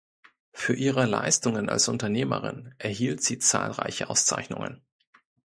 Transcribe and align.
Für 0.51 0.73
ihre 0.73 1.05
Leistungen 1.05 1.69
als 1.69 1.87
Unternehmerin 1.87 2.73
erhielt 2.79 3.21
sie 3.21 3.37
zahlreiche 3.37 4.09
Auszeichnungen. 4.09 4.81